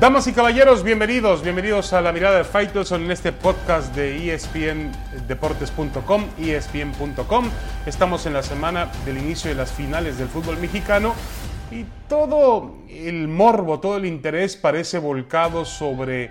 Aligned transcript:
Damas 0.00 0.26
y 0.26 0.32
caballeros, 0.32 0.82
bienvenidos, 0.82 1.42
bienvenidos 1.42 1.92
a 1.92 2.00
la 2.00 2.10
mirada 2.10 2.38
de 2.38 2.44
Faitelson 2.44 3.04
en 3.04 3.10
este 3.10 3.32
podcast 3.32 3.94
de 3.94 4.32
ESPNdeportes.com, 4.34 6.24
ESPN.com. 6.38 7.50
Estamos 7.84 8.24
en 8.24 8.32
la 8.32 8.42
semana 8.42 8.90
del 9.04 9.18
inicio 9.18 9.50
de 9.50 9.56
las 9.56 9.72
finales 9.72 10.16
del 10.16 10.28
fútbol 10.28 10.56
mexicano 10.56 11.14
y 11.70 11.84
todo 12.08 12.78
el 12.88 13.28
morbo, 13.28 13.78
todo 13.80 13.98
el 13.98 14.06
interés 14.06 14.56
parece 14.56 14.96
volcado 14.96 15.66
sobre 15.66 16.30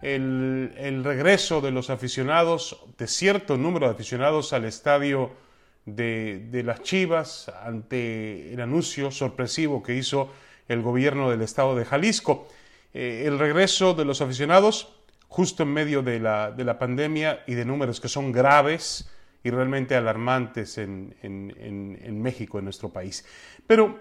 el, 0.00 1.02
regreso 1.04 1.60
de 1.60 1.72
los 1.72 1.90
aficionados, 1.90 2.82
de 2.96 3.06
cierto 3.06 3.58
número 3.58 3.86
de 3.88 3.92
aficionados 3.92 4.54
al 4.54 4.64
estadio 4.64 5.30
de 5.84 6.62
las 6.64 6.82
Chivas 6.84 7.52
ante 7.66 8.54
el 8.54 8.62
anuncio 8.62 9.10
sorpresivo 9.10 9.82
que 9.82 9.94
hizo 9.94 10.30
el 10.68 10.80
gobierno 10.80 11.28
del 11.30 11.42
estado 11.42 11.76
de 11.76 11.84
Jalisco. 11.84 12.48
Eh, 12.92 13.24
el 13.26 13.38
regreso 13.38 13.94
de 13.94 14.04
los 14.04 14.20
aficionados 14.20 14.92
justo 15.28 15.62
en 15.62 15.72
medio 15.72 16.02
de 16.02 16.18
la, 16.18 16.50
de 16.50 16.64
la, 16.64 16.78
pandemia 16.78 17.44
y 17.46 17.54
de 17.54 17.64
números 17.64 18.00
que 18.00 18.08
son 18.08 18.32
graves 18.32 19.08
y 19.44 19.50
realmente 19.50 19.94
alarmantes 19.94 20.76
en, 20.76 21.14
en, 21.22 22.22
México, 22.22 22.58
en 22.58 22.64
nuestro 22.64 22.88
país. 22.88 23.24
Pero 23.66 24.00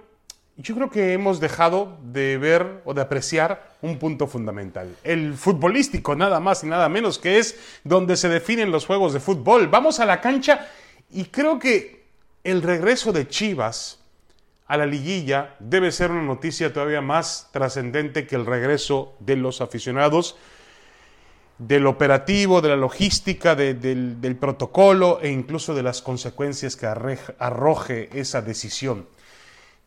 yo 0.57 0.75
creo 0.75 0.89
que 0.89 1.13
hemos 1.13 1.39
dejado 1.39 1.97
de 2.03 2.37
ver 2.39 2.81
o 2.83 2.93
de 2.95 3.01
apreciar 3.01 3.75
un 3.81 3.99
punto 3.99 4.27
fundamental, 4.27 4.93
el 5.03 5.35
futbolístico, 5.35 6.15
nada 6.15 6.39
más 6.39 6.63
y 6.63 6.67
nada 6.67 6.89
menos, 6.89 7.19
que 7.19 7.37
es 7.37 7.57
donde 7.83 8.17
se 8.17 8.27
definen 8.27 8.71
los 8.71 8.87
juegos 8.87 9.13
de 9.13 9.19
fútbol. 9.19 9.67
Vamos 9.67 9.99
a 9.99 10.05
la 10.05 10.19
cancha 10.19 10.67
y 11.11 11.25
creo 11.25 11.59
que 11.59 12.05
el 12.43 12.63
regreso 12.63 13.13
de 13.13 13.27
Chivas 13.27 13.98
a 14.69 14.77
la 14.77 14.85
liguilla 14.85 15.55
debe 15.59 15.91
ser 15.91 16.11
una 16.11 16.21
noticia 16.21 16.71
todavía 16.71 17.01
más 17.01 17.49
trascendente 17.51 18.27
que 18.27 18.35
el 18.35 18.45
regreso 18.45 19.15
de 19.19 19.35
los 19.35 19.61
aficionados, 19.61 20.37
del 21.57 21.87
operativo, 21.87 22.61
de 22.61 22.69
la 22.69 22.75
logística, 22.77 23.55
de, 23.55 23.73
del, 23.73 24.21
del, 24.21 24.35
protocolo 24.35 25.19
e 25.23 25.29
incluso 25.29 25.73
de 25.73 25.81
las 25.81 26.03
consecuencias 26.03 26.75
que 26.75 26.85
arroje 26.85 28.09
esa 28.13 28.43
decisión. 28.43 29.07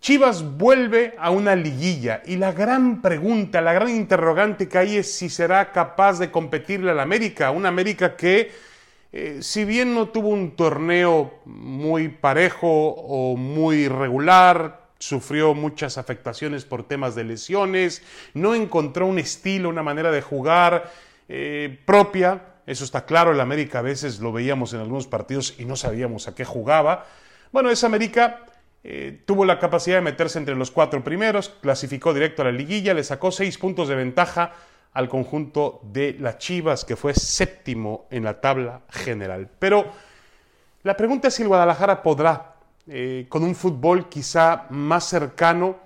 Chivas 0.00 0.58
vuelve 0.58 1.14
a 1.16 1.30
una 1.30 1.54
liguilla 1.54 2.20
y 2.26 2.34
la 2.34 2.50
gran 2.50 3.00
pregunta, 3.00 3.60
la 3.60 3.72
gran 3.72 3.88
interrogante 3.88 4.68
que 4.68 4.78
hay 4.78 4.96
es 4.96 5.14
si 5.14 5.30
será 5.30 5.70
capaz 5.70 6.18
de 6.18 6.32
competirle 6.32 6.90
al 6.90 6.98
América, 6.98 7.52
una 7.52 7.68
América 7.68 8.16
que 8.16 8.50
eh, 9.12 9.38
si 9.42 9.66
bien 9.66 9.94
no 9.94 10.08
tuvo 10.08 10.28
un 10.28 10.56
torneo 10.56 11.34
muy 11.44 12.08
parejo 12.08 12.68
o 12.68 13.36
muy 13.36 13.86
regular, 13.86 14.88
sufrió 14.98 15.52
muchas 15.52 15.98
afectaciones 15.98 16.64
por 16.64 16.88
temas 16.88 17.14
de 17.14 17.24
lesiones, 17.24 18.02
no 18.32 18.54
encontró 18.54 19.06
un 19.06 19.18
estilo, 19.18 19.68
una 19.68 19.82
manera 19.82 20.10
de 20.10 20.22
jugar 20.22 20.90
eh, 21.28 21.78
propia, 21.84 22.42
eso 22.66 22.84
está 22.84 23.04
claro, 23.04 23.32
el 23.32 23.40
América 23.40 23.80
a 23.80 23.82
veces 23.82 24.20
lo 24.20 24.32
veíamos 24.32 24.72
en 24.72 24.80
algunos 24.80 25.06
partidos 25.08 25.56
y 25.58 25.66
no 25.66 25.76
sabíamos 25.76 26.28
a 26.28 26.34
qué 26.34 26.44
jugaba. 26.44 27.06
Bueno, 27.50 27.68
esa 27.68 27.88
América 27.88 28.46
eh, 28.84 29.20
tuvo 29.26 29.44
la 29.44 29.58
capacidad 29.58 29.96
de 29.96 30.02
meterse 30.02 30.38
entre 30.38 30.54
los 30.54 30.70
cuatro 30.70 31.04
primeros, 31.04 31.50
clasificó 31.60 32.14
directo 32.14 32.42
a 32.42 32.46
la 32.46 32.52
liguilla, 32.52 32.94
le 32.94 33.04
sacó 33.04 33.30
seis 33.30 33.58
puntos 33.58 33.88
de 33.88 33.96
ventaja 33.96 34.52
al 34.92 35.08
conjunto 35.08 35.80
de 35.84 36.16
las 36.18 36.38
Chivas, 36.38 36.84
que 36.84 36.96
fue 36.96 37.14
séptimo 37.14 38.06
en 38.10 38.24
la 38.24 38.40
tabla 38.40 38.82
general. 38.90 39.48
Pero 39.58 39.86
la 40.82 40.96
pregunta 40.96 41.28
es 41.28 41.34
si 41.34 41.42
el 41.42 41.48
Guadalajara 41.48 42.02
podrá, 42.02 42.56
eh, 42.86 43.26
con 43.28 43.42
un 43.44 43.54
fútbol 43.54 44.08
quizá 44.08 44.66
más 44.70 45.04
cercano 45.04 45.76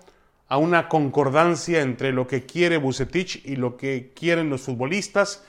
a 0.48 0.58
una 0.58 0.88
concordancia 0.88 1.82
entre 1.82 2.12
lo 2.12 2.26
que 2.26 2.46
quiere 2.46 2.78
Bucetich 2.78 3.44
y 3.44 3.56
lo 3.56 3.76
que 3.76 4.12
quieren 4.14 4.50
los 4.50 4.62
futbolistas, 4.62 5.42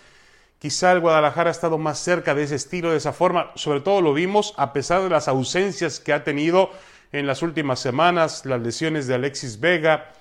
Quizá 0.59 0.91
el 0.91 1.01
Guadalajara 1.01 1.49
ha 1.49 1.51
estado 1.51 1.77
más 1.77 1.99
cerca 1.99 2.33
de 2.33 2.43
ese 2.43 2.55
estilo, 2.55 2.89
de 2.89 2.97
esa 2.97 3.13
forma. 3.13 3.51
Sobre 3.55 3.79
todo 3.79 4.01
lo 4.01 4.13
vimos 4.13 4.55
a 4.57 4.73
pesar 4.73 5.03
de 5.03 5.09
las 5.09 5.27
ausencias 5.27 5.99
que 5.99 6.13
ha 6.13 6.23
tenido 6.23 6.71
en 7.11 7.27
las 7.27 7.43
últimas 7.43 7.79
semanas, 7.79 8.43
las 8.45 8.61
lesiones 8.61 9.05
de 9.05 9.13
Alexis 9.13 9.59
Vega, 9.59 10.13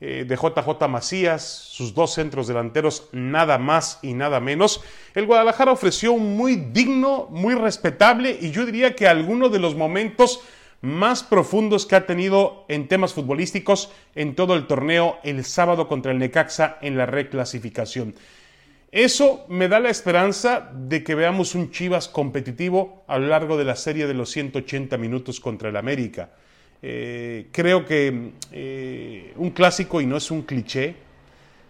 eh, 0.00 0.24
de 0.26 0.36
JJ 0.36 0.88
Macías, 0.88 1.42
sus 1.42 1.94
dos 1.94 2.14
centros 2.14 2.46
delanteros, 2.46 3.08
nada 3.12 3.58
más 3.58 4.00
y 4.02 4.14
nada 4.14 4.40
menos. 4.40 4.82
El 5.14 5.26
Guadalajara 5.26 5.72
ofreció 5.72 6.12
un 6.12 6.36
muy 6.36 6.56
digno, 6.56 7.28
muy 7.30 7.54
respetable 7.54 8.36
y 8.40 8.50
yo 8.50 8.66
diría 8.66 8.94
que 8.94 9.06
alguno 9.06 9.48
de 9.48 9.60
los 9.60 9.74
momentos 9.74 10.40
más 10.84 11.22
profundos 11.22 11.86
que 11.86 11.96
ha 11.96 12.06
tenido 12.06 12.66
en 12.68 12.88
temas 12.88 13.14
futbolísticos 13.14 13.90
en 14.14 14.34
todo 14.34 14.54
el 14.54 14.66
torneo 14.66 15.18
el 15.22 15.44
sábado 15.44 15.88
contra 15.88 16.12
el 16.12 16.18
Necaxa 16.18 16.76
en 16.82 16.98
la 16.98 17.06
reclasificación. 17.06 18.14
Eso 18.92 19.46
me 19.48 19.66
da 19.68 19.80
la 19.80 19.90
esperanza 19.90 20.70
de 20.72 21.02
que 21.02 21.14
veamos 21.14 21.54
un 21.54 21.70
Chivas 21.70 22.06
competitivo 22.06 23.02
a 23.08 23.18
lo 23.18 23.28
largo 23.28 23.56
de 23.56 23.64
la 23.64 23.76
serie 23.76 24.06
de 24.06 24.14
los 24.14 24.30
180 24.30 24.98
minutos 24.98 25.40
contra 25.40 25.70
el 25.70 25.76
América. 25.76 26.30
Eh, 26.86 27.46
creo 27.50 27.86
que 27.86 28.32
eh, 28.52 29.32
un 29.36 29.52
clásico, 29.52 30.02
y 30.02 30.06
no 30.06 30.18
es 30.18 30.30
un 30.30 30.42
cliché, 30.42 30.94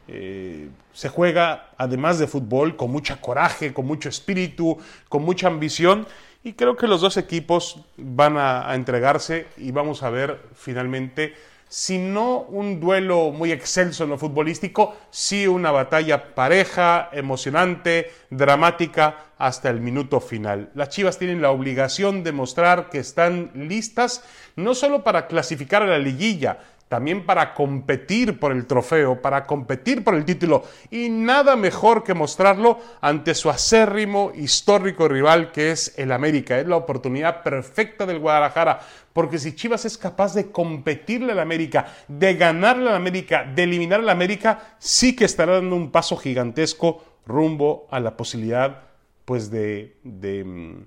eh, 0.09 0.69
se 0.93 1.09
juega, 1.09 1.71
además 1.79 2.19
de 2.19 2.27
fútbol, 2.27 2.75
con 2.75 2.91
mucha 2.91 3.21
coraje, 3.21 3.73
con 3.73 3.87
mucho 3.87 4.09
espíritu, 4.09 4.77
con 5.09 5.23
mucha 5.23 5.47
ambición, 5.47 6.09
y 6.43 6.55
creo 6.55 6.77
que 6.77 6.89
los 6.89 7.01
dos 7.01 7.17
equipos 7.17 7.79
van 7.97 8.37
a 8.39 8.75
entregarse 8.75 9.47
y 9.57 9.71
vamos 9.71 10.03
a 10.03 10.11
ver 10.11 10.41
finalmente 10.57 11.35
si 11.75 11.99
no 11.99 12.43
un 12.43 12.79
duelo 12.79 13.33
muy 13.33 13.51
excelso 13.51 14.05
en 14.05 14.11
lo 14.11 14.17
futbolístico, 14.17 14.95
sí 15.11 15.49
una 15.49 15.73
batalla 15.73 16.33
pareja, 16.33 17.09
emocionante, 17.11 18.13
dramática 18.31 19.25
hasta 19.39 19.71
el 19.71 19.81
minuto 19.81 20.21
final. 20.21 20.71
Las 20.77 20.91
Chivas 20.91 21.19
tienen 21.19 21.43
la 21.43 21.51
obligación 21.51 22.23
de 22.23 22.31
mostrar 22.31 22.91
que 22.91 23.01
están 23.01 23.51
listas 23.55 24.23
no 24.55 24.77
solo 24.77 25.03
para 25.03 25.27
clasificar 25.27 25.83
a 25.83 25.87
la 25.87 25.99
liguilla, 25.99 26.61
también 26.89 27.25
para 27.25 27.55
competir 27.55 28.39
por 28.39 28.53
el 28.53 28.67
trofeo, 28.67 29.21
para 29.21 29.47
competir 29.47 30.05
por 30.05 30.15
el 30.15 30.25
título, 30.25 30.65
y 30.91 31.09
nada 31.09 31.57
mejor 31.57 32.05
que 32.05 32.15
mostrarlo 32.15 32.79
ante 33.01 33.35
su 33.35 33.51
acérrimo 33.51 34.33
histórico 34.35 35.09
rival 35.09 35.51
que 35.51 35.71
es 35.71 35.99
el 35.99 36.13
América. 36.13 36.59
Es 36.59 36.67
la 36.67 36.77
oportunidad 36.77 37.43
perfecta 37.43 38.07
del 38.07 38.19
Guadalajara, 38.19 38.81
porque 39.13 39.39
si 39.39 39.55
Chivas 39.55 39.85
es 39.85 39.97
capaz 39.97 40.35
de 40.35 40.51
competirle 40.51 41.33
al 41.33 41.41
América, 41.41 41.87
de 42.07 42.35
ganarle 42.35 42.91
al 42.91 42.97
América, 42.97 43.45
de 43.45 43.63
eliminar 43.65 44.01
al 44.01 44.09
América, 44.11 44.77
sí 44.79 45.17
que 45.17 45.25
estará 45.25 45.55
dando 45.55 45.77
un 45.77 45.91
paso 45.91 46.17
gigantesco 46.17 47.03
rumbo 47.27 47.89
a 47.91 48.01
la 48.01 48.17
posibilidad, 48.17 48.83
pues, 49.25 49.51
de, 49.51 49.97
de 50.03 50.45
mm, 50.45 50.85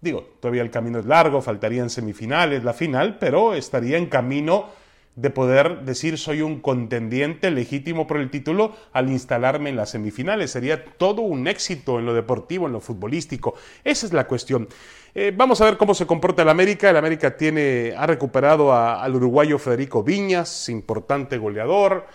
digo, 0.00 0.24
todavía 0.40 0.62
el 0.62 0.70
camino 0.70 0.98
es 0.98 1.06
largo, 1.06 1.42
faltarían 1.42 1.90
semifinales, 1.90 2.64
la 2.64 2.72
final, 2.72 3.18
pero 3.18 3.54
estaría 3.54 3.98
en 3.98 4.06
camino 4.06 4.81
de 5.14 5.30
poder 5.30 5.80
decir 5.82 6.16
soy 6.16 6.40
un 6.40 6.60
contendiente 6.60 7.50
legítimo 7.50 8.06
por 8.06 8.16
el 8.18 8.30
título 8.30 8.74
al 8.92 9.10
instalarme 9.10 9.70
en 9.70 9.76
las 9.76 9.90
semifinales. 9.90 10.50
Sería 10.50 10.84
todo 10.84 11.22
un 11.22 11.46
éxito 11.48 11.98
en 11.98 12.06
lo 12.06 12.14
deportivo, 12.14 12.66
en 12.66 12.72
lo 12.72 12.80
futbolístico. 12.80 13.54
Esa 13.84 14.06
es 14.06 14.12
la 14.12 14.26
cuestión. 14.26 14.68
Eh, 15.14 15.32
vamos 15.36 15.60
a 15.60 15.66
ver 15.66 15.76
cómo 15.76 15.94
se 15.94 16.06
comporta 16.06 16.42
el 16.42 16.48
América. 16.48 16.88
El 16.88 16.96
América 16.96 17.36
tiene, 17.36 17.94
ha 17.96 18.06
recuperado 18.06 18.74
al 18.74 19.14
uruguayo 19.14 19.58
Federico 19.58 20.02
Viñas, 20.02 20.68
importante 20.70 21.36
goleador. 21.36 22.06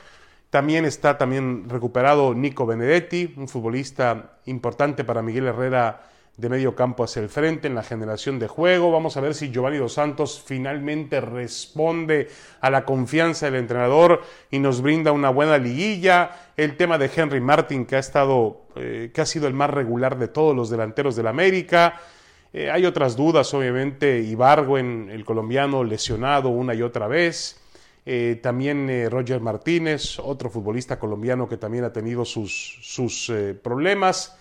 También 0.49 0.85
está 0.85 1.17
también 1.17 1.69
recuperado 1.69 2.33
Nico 2.33 2.65
Benedetti, 2.65 3.33
un 3.37 3.47
futbolista 3.47 4.37
importante 4.45 5.03
para 5.03 5.21
Miguel 5.21 5.47
Herrera 5.47 6.01
de 6.37 6.49
medio 6.49 6.75
campo 6.75 7.03
hacia 7.03 7.23
el 7.23 7.29
frente 7.29 7.67
en 7.67 7.73
la 7.73 7.81
generación 7.81 8.37
de 8.37 8.47
juego. 8.47 8.91
Vamos 8.91 9.17
a 9.17 9.21
ver 9.21 9.33
si 9.33 9.49
Giovanni 9.49 9.77
Dos 9.77 9.93
Santos 9.93 10.41
finalmente 10.45 11.19
responde 11.19 12.29
a 12.61 12.69
la 12.69 12.85
confianza 12.85 13.47
del 13.47 13.55
entrenador 13.55 14.21
y 14.51 14.59
nos 14.59 14.81
brinda 14.81 15.11
una 15.11 15.31
buena 15.31 15.57
liguilla. 15.57 16.51
El 16.55 16.77
tema 16.77 16.99
de 16.99 17.09
Henry 17.13 17.41
Martin, 17.41 17.87
que 17.87 17.95
ha 17.95 17.99
estado, 17.99 18.61
eh, 18.75 19.09
que 19.11 19.21
ha 19.21 19.25
sido 19.25 19.47
el 19.47 19.55
más 19.55 19.71
regular 19.71 20.19
de 20.19 20.27
todos 20.27 20.55
los 20.55 20.69
delanteros 20.69 21.15
del 21.15 21.25
América. 21.25 21.99
Eh, 22.53 22.69
hay 22.69 22.85
otras 22.85 23.15
dudas, 23.15 23.51
obviamente, 23.55 24.19
Ibargüen, 24.19 25.09
el 25.11 25.25
colombiano, 25.25 25.83
lesionado 25.83 26.49
una 26.49 26.75
y 26.75 26.83
otra 26.83 27.07
vez. 27.07 27.59
Eh, 28.05 28.39
también 28.43 29.09
Roger 29.09 29.41
Martínez, 29.41 30.19
otro 30.19 30.51
futbolista 30.51 30.99
colombiano 30.99 31.49
que 31.49 31.57
también 31.57 31.83
ha 31.83 31.91
tenido 31.91 32.23
sus, 32.25 32.77
sus 32.83 33.33
problemas. 33.63 34.37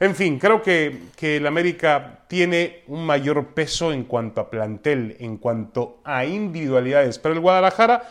En 0.00 0.14
fin, 0.16 0.38
creo 0.38 0.60
que, 0.60 1.02
el 1.20 1.46
América 1.46 2.24
tiene 2.26 2.82
un 2.88 3.06
mayor 3.06 3.46
peso 3.54 3.92
en 3.92 4.04
cuanto 4.04 4.40
a 4.40 4.50
plantel, 4.50 5.16
en 5.20 5.36
cuanto 5.36 6.00
a 6.04 6.24
individualidades, 6.24 7.18
pero 7.18 7.34
el 7.34 7.40
Guadalajara, 7.40 8.02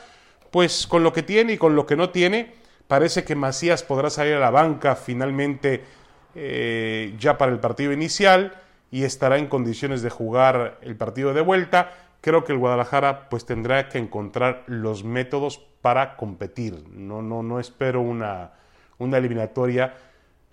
pues 0.50 0.88
con 0.88 1.04
lo 1.04 1.12
que 1.12 1.24
tiene 1.24 1.54
y 1.54 1.58
con 1.58 1.76
lo 1.76 1.86
que 1.86 1.98
no 1.98 2.10
tiene, 2.10 2.54
parece 2.88 3.24
que 3.24 3.36
Macías 3.36 3.84
podrá 3.84 4.10
salir 4.10 4.34
a 4.36 4.40
la 4.40 4.50
banca 4.50 4.96
finalmente 4.96 5.84
eh, 6.36 7.16
ya 7.20 7.38
para 7.38 7.52
el 7.52 7.60
partido 7.60 7.92
inicial 7.92 8.54
y 8.90 9.04
estará 9.04 9.38
en 9.38 9.48
condiciones 9.48 10.02
de 10.02 10.10
jugar 10.10 10.78
el 10.82 10.96
partido 10.96 11.34
de 11.34 11.42
vuelta. 11.42 11.92
Creo 12.22 12.46
que 12.46 12.54
el 12.54 12.60
Guadalajara 12.60 13.30
pues 13.30 13.46
tendrá 13.46 13.90
que 13.90 13.98
encontrar 13.98 14.64
los 14.68 15.04
métodos 15.04 15.60
para 15.82 16.16
competir. 16.16 16.86
No, 16.90 17.22
no, 17.22 17.44
no 17.44 17.60
espero 17.60 18.00
una, 18.02 18.52
una 19.00 19.18
eliminatoria 19.18 19.94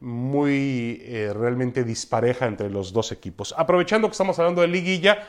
muy 0.00 1.02
eh, 1.04 1.32
realmente 1.34 1.84
dispareja 1.84 2.46
entre 2.46 2.70
los 2.70 2.92
dos 2.92 3.12
equipos. 3.12 3.54
Aprovechando 3.56 4.08
que 4.08 4.12
estamos 4.12 4.38
hablando 4.38 4.62
de 4.62 4.68
liguilla, 4.68 5.26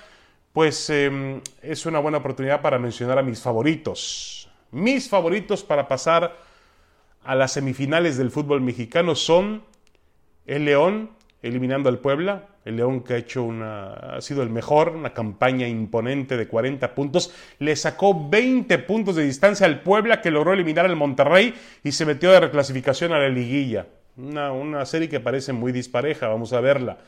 pues 0.54 0.90
em, 0.90 1.42
es 1.62 1.86
una 1.86 2.00
buena 2.00 2.20
oportunidad 2.20 2.62
para 2.62 2.80
mencionar 2.80 3.18
a 3.20 3.24
mis 3.24 3.42
favoritos. 3.42 4.50
Mis 4.72 5.10
favoritos 5.10 5.64
para 5.64 5.88
pasar 5.88 6.36
a 7.24 7.36
las 7.36 7.52
semifinales 7.52 8.18
del 8.18 8.32
fútbol 8.32 8.62
mexicano 8.62 9.16
son 9.16 9.64
el 10.46 10.66
León 10.66 11.12
eliminando 11.42 11.90
al 11.90 12.00
Puebla, 12.00 12.48
el 12.66 12.78
León 12.78 13.02
que 13.02 13.16
ha 13.16 13.18
hecho 13.18 13.44
una 13.44 13.94
ha 13.94 14.22
sido 14.22 14.44
el 14.44 14.50
mejor, 14.50 14.90
una 14.90 15.14
campaña 15.14 15.68
imponente 15.68 16.38
de 16.38 16.48
40 16.48 16.94
puntos, 16.94 17.34
le 17.60 17.76
sacó 17.76 18.30
20 18.30 18.78
puntos 18.80 19.16
de 19.16 19.24
distancia 19.24 19.66
al 19.66 19.82
Puebla 19.82 20.22
que 20.22 20.32
logró 20.32 20.54
eliminar 20.54 20.86
al 20.86 20.96
Monterrey 20.96 21.54
y 21.84 21.92
se 21.92 22.06
metió 22.06 22.32
de 22.32 22.40
reclasificación 22.40 23.12
a 23.12 23.20
la 23.20 23.30
liguilla. 23.30 23.88
Una, 24.18 24.52
una 24.52 24.86
serie 24.86 25.10
que 25.10 25.20
parece 25.20 25.54
muy 25.54 25.72
dispareja, 25.72 26.28
vamos 26.28 26.54
a 26.54 26.62
verla. 26.62 27.00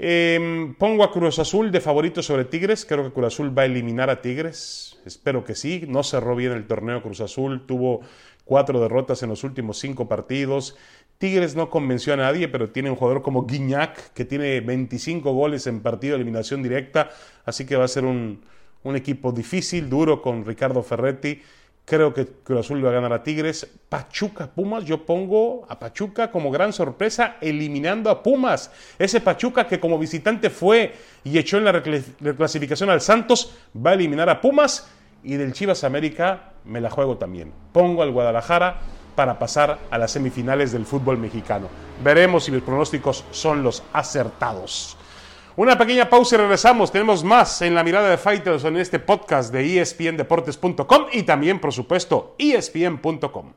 Em, 0.00 0.74
pongo 0.74 1.02
a 1.02 1.10
Cruz 1.10 1.40
Azul 1.40 1.72
de 1.72 1.80
favorito 1.80 2.22
sobre 2.22 2.44
Tigres. 2.44 2.84
Creo 2.84 3.04
que 3.04 3.12
Cruz 3.12 3.26
Azul 3.26 3.56
va 3.56 3.62
a 3.62 3.66
eliminar 3.66 4.10
a 4.10 4.22
Tigres. 4.22 4.98
Espero 5.04 5.44
que 5.44 5.56
sí. 5.56 5.84
No 5.88 6.04
cerró 6.04 6.36
bien 6.36 6.52
el 6.52 6.66
torneo 6.66 7.02
Cruz 7.02 7.20
Azul. 7.20 7.66
Tuvo 7.66 8.02
cuatro 8.44 8.80
derrotas 8.80 9.22
en 9.24 9.30
los 9.30 9.42
últimos 9.42 9.78
cinco 9.78 10.08
partidos. 10.08 10.76
Tigres 11.18 11.56
no 11.56 11.68
convenció 11.68 12.14
a 12.14 12.16
nadie, 12.16 12.46
pero 12.46 12.70
tiene 12.70 12.90
un 12.90 12.96
jugador 12.96 13.22
como 13.22 13.44
Guignac, 13.44 14.12
que 14.12 14.24
tiene 14.24 14.60
25 14.60 15.32
goles 15.32 15.66
en 15.66 15.80
partido 15.80 16.12
de 16.12 16.22
eliminación 16.22 16.62
directa. 16.62 17.10
Así 17.44 17.66
que 17.66 17.74
va 17.74 17.84
a 17.84 17.88
ser 17.88 18.04
un, 18.04 18.40
un 18.84 18.94
equipo 18.94 19.32
difícil, 19.32 19.90
duro 19.90 20.22
con 20.22 20.44
Ricardo 20.44 20.84
Ferretti. 20.84 21.42
Creo 21.88 22.12
que 22.12 22.26
Cruz 22.26 22.60
Azul 22.60 22.84
va 22.84 22.90
a 22.90 22.92
ganar 22.92 23.14
a 23.14 23.22
Tigres. 23.22 23.66
Pachuca, 23.88 24.46
Pumas, 24.46 24.84
yo 24.84 25.06
pongo 25.06 25.64
a 25.70 25.78
Pachuca 25.78 26.30
como 26.30 26.50
gran 26.50 26.74
sorpresa 26.74 27.36
eliminando 27.40 28.10
a 28.10 28.22
Pumas. 28.22 28.70
Ese 28.98 29.22
Pachuca 29.22 29.66
que 29.66 29.80
como 29.80 29.98
visitante 29.98 30.50
fue 30.50 30.94
y 31.24 31.38
echó 31.38 31.56
en 31.56 31.64
la 31.64 31.72
reclasificación 31.72 32.90
al 32.90 33.00
Santos, 33.00 33.54
va 33.74 33.92
a 33.92 33.94
eliminar 33.94 34.28
a 34.28 34.42
Pumas. 34.42 34.90
Y 35.24 35.36
del 35.36 35.54
Chivas 35.54 35.82
América 35.82 36.52
me 36.66 36.82
la 36.82 36.90
juego 36.90 37.16
también. 37.16 37.54
Pongo 37.72 38.02
al 38.02 38.12
Guadalajara 38.12 38.80
para 39.16 39.38
pasar 39.38 39.78
a 39.90 39.96
las 39.96 40.10
semifinales 40.10 40.72
del 40.72 40.84
fútbol 40.84 41.16
mexicano. 41.16 41.68
Veremos 42.04 42.44
si 42.44 42.52
mis 42.52 42.62
pronósticos 42.62 43.24
son 43.30 43.62
los 43.62 43.82
acertados. 43.94 44.97
Una 45.58 45.76
pequeña 45.76 46.08
pausa 46.08 46.36
y 46.36 46.38
regresamos. 46.38 46.92
Tenemos 46.92 47.24
más 47.24 47.62
en 47.62 47.74
la 47.74 47.82
mirada 47.82 48.08
de 48.08 48.16
Fighters 48.16 48.62
en 48.62 48.76
este 48.76 49.00
podcast 49.00 49.52
de 49.52 49.80
espndeportes.com 49.80 51.06
y 51.10 51.24
también, 51.24 51.58
por 51.60 51.72
supuesto, 51.72 52.36
espn.com. 52.38 53.54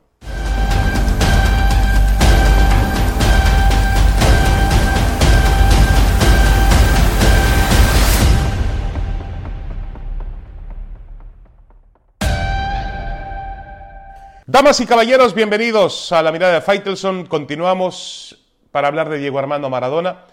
Damas 14.44 14.80
y 14.80 14.86
caballeros, 14.86 15.34
bienvenidos 15.34 16.10
a 16.10 16.20
la 16.20 16.32
mirada 16.32 16.54
de 16.54 16.62
Faitelson. 16.62 17.26
Continuamos 17.26 18.44
para 18.72 18.88
hablar 18.88 19.08
de 19.08 19.18
Diego 19.18 19.38
Armando 19.38 19.70
Maradona. 19.70 20.24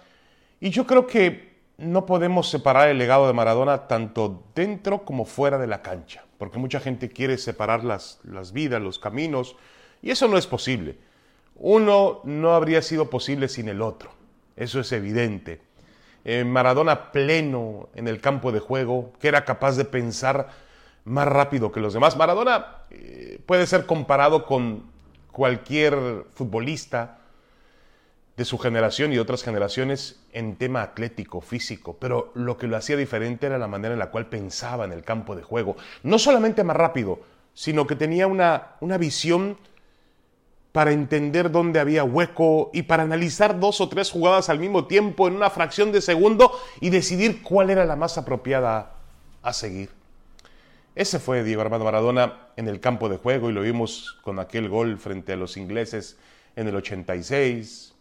Y 0.59 0.71
yo 0.71 0.87
creo 0.87 1.05
que 1.05 1.48
no 1.79 2.05
podemos 2.05 2.49
separar 2.49 2.89
el 2.89 2.97
legado 2.97 3.25
de 3.27 3.33
Maradona 3.33 3.87
tanto 3.87 4.43
dentro 4.53 5.05
como 5.05 5.25
fuera 5.25 5.57
de 5.57 5.67
la 5.67 5.81
cancha, 5.81 6.25
porque 6.37 6.59
mucha 6.59 6.79
gente 6.79 7.09
quiere 7.09 7.37
separar 7.37 7.83
las, 7.83 8.19
las 8.23 8.51
vidas, 8.51 8.81
los 8.81 8.99
caminos, 8.99 9.55
y 10.01 10.11
eso 10.11 10.27
no 10.27 10.37
es 10.37 10.45
posible. 10.45 10.97
Uno 11.55 12.21
no 12.25 12.53
habría 12.53 12.81
sido 12.81 13.09
posible 13.09 13.47
sin 13.47 13.69
el 13.69 13.81
otro, 13.81 14.11
eso 14.55 14.81
es 14.81 14.91
evidente. 14.91 15.61
Eh, 16.25 16.43
Maradona 16.43 17.11
pleno 17.11 17.89
en 17.95 18.09
el 18.09 18.19
campo 18.19 18.51
de 18.51 18.59
juego, 18.59 19.13
que 19.19 19.29
era 19.29 19.45
capaz 19.45 19.77
de 19.77 19.85
pensar 19.85 20.49
más 21.05 21.27
rápido 21.27 21.71
que 21.71 21.79
los 21.79 21.93
demás. 21.93 22.17
Maradona 22.17 22.83
eh, 22.91 23.39
puede 23.45 23.65
ser 23.65 23.85
comparado 23.85 24.45
con 24.45 24.91
cualquier 25.31 26.25
futbolista, 26.33 27.18
de 28.39 28.45
su 28.45 28.57
generación 28.57 29.11
y 29.11 29.17
otras 29.17 29.43
generaciones 29.43 30.21
en 30.31 30.55
tema 30.55 30.81
atlético, 30.81 31.41
físico, 31.41 31.97
pero 31.99 32.31
lo 32.35 32.57
que 32.57 32.67
lo 32.67 32.77
hacía 32.77 32.95
diferente 32.95 33.47
era 33.47 33.57
la 33.57 33.67
manera 33.67 33.91
en 33.91 33.99
la 33.99 34.11
cual 34.11 34.27
pensaba 34.27 34.85
en 34.85 34.93
el 34.93 35.03
campo 35.03 35.35
de 35.35 35.43
juego. 35.43 35.75
No 36.03 36.17
solamente 36.17 36.63
más 36.63 36.77
rápido, 36.77 37.19
sino 37.53 37.85
que 37.85 37.97
tenía 37.97 38.27
una, 38.27 38.75
una 38.79 38.97
visión 38.97 39.57
para 40.71 40.93
entender 40.93 41.51
dónde 41.51 41.81
había 41.81 42.05
hueco 42.05 42.71
y 42.73 42.83
para 42.83 43.03
analizar 43.03 43.59
dos 43.59 43.81
o 43.81 43.89
tres 43.89 44.09
jugadas 44.09 44.47
al 44.47 44.59
mismo 44.59 44.87
tiempo 44.87 45.27
en 45.27 45.35
una 45.35 45.49
fracción 45.49 45.91
de 45.91 45.99
segundo 45.99 46.53
y 46.79 46.91
decidir 46.91 47.43
cuál 47.43 47.69
era 47.69 47.83
la 47.83 47.97
más 47.97 48.17
apropiada 48.17 48.95
a 49.41 49.51
seguir. 49.51 49.89
Ese 50.95 51.19
fue 51.19 51.43
Diego 51.43 51.61
Armando 51.61 51.83
Maradona 51.83 52.47
en 52.55 52.69
el 52.69 52.79
campo 52.79 53.09
de 53.09 53.17
juego 53.17 53.49
y 53.49 53.53
lo 53.53 53.63
vimos 53.63 54.17
con 54.21 54.39
aquel 54.39 54.69
gol 54.69 54.97
frente 54.97 55.33
a 55.33 55.35
los 55.35 55.57
ingleses 55.57 56.17
en 56.55 56.69
el 56.69 56.77
86, 56.77 57.95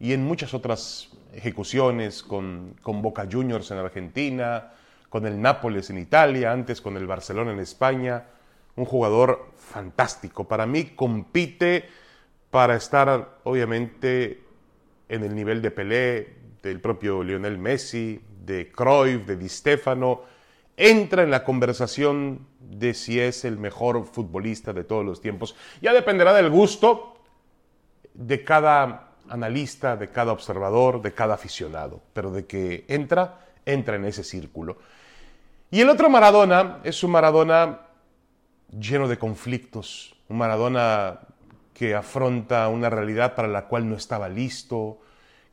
y 0.00 0.12
en 0.12 0.24
muchas 0.24 0.54
otras 0.54 1.10
ejecuciones 1.32 2.22
con, 2.22 2.74
con 2.82 3.02
Boca 3.02 3.26
Juniors 3.30 3.70
en 3.70 3.78
Argentina, 3.78 4.72
con 5.08 5.26
el 5.26 5.40
Nápoles 5.40 5.90
en 5.90 5.98
Italia, 5.98 6.52
antes 6.52 6.80
con 6.80 6.96
el 6.96 7.06
Barcelona 7.06 7.52
en 7.52 7.60
España. 7.60 8.26
Un 8.76 8.84
jugador 8.84 9.52
fantástico. 9.56 10.46
Para 10.46 10.66
mí 10.66 10.84
compite 10.94 11.88
para 12.50 12.76
estar, 12.76 13.38
obviamente, 13.44 14.42
en 15.08 15.24
el 15.24 15.34
nivel 15.34 15.60
de 15.62 15.70
Pelé, 15.70 16.36
del 16.62 16.80
propio 16.80 17.22
Lionel 17.22 17.58
Messi, 17.58 18.20
de 18.44 18.70
Cruyff, 18.70 19.26
de 19.26 19.36
Di 19.36 19.48
Stefano. 19.48 20.22
Entra 20.76 21.24
en 21.24 21.30
la 21.30 21.42
conversación 21.42 22.46
de 22.60 22.94
si 22.94 23.18
es 23.18 23.44
el 23.44 23.58
mejor 23.58 24.06
futbolista 24.06 24.72
de 24.72 24.84
todos 24.84 25.04
los 25.04 25.20
tiempos. 25.20 25.56
Ya 25.82 25.92
dependerá 25.92 26.32
del 26.34 26.50
gusto 26.50 27.16
de 28.14 28.44
cada 28.44 29.07
analista, 29.30 29.96
de 29.96 30.10
cada 30.10 30.32
observador, 30.32 31.02
de 31.02 31.12
cada 31.12 31.34
aficionado, 31.34 32.02
pero 32.12 32.30
de 32.30 32.46
que 32.46 32.84
entra, 32.88 33.46
entra 33.64 33.96
en 33.96 34.04
ese 34.04 34.24
círculo. 34.24 34.78
Y 35.70 35.80
el 35.80 35.90
otro 35.90 36.08
Maradona 36.08 36.78
es 36.84 37.02
un 37.04 37.10
Maradona 37.10 37.80
lleno 38.70 39.08
de 39.08 39.18
conflictos, 39.18 40.14
un 40.28 40.38
Maradona 40.38 41.20
que 41.74 41.94
afronta 41.94 42.68
una 42.68 42.90
realidad 42.90 43.34
para 43.34 43.48
la 43.48 43.66
cual 43.66 43.88
no 43.88 43.96
estaba 43.96 44.28
listo, 44.28 44.98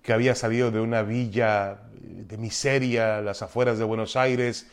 que 0.01 0.13
había 0.13 0.35
salido 0.35 0.71
de 0.71 0.79
una 0.79 1.03
villa 1.03 1.81
de 1.93 2.37
miseria, 2.37 3.21
las 3.21 3.41
afueras 3.41 3.77
de 3.77 3.83
Buenos 3.83 4.15
Aires, 4.15 4.67